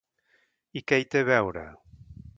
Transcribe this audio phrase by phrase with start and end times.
[0.81, 1.67] I què hi té a veure?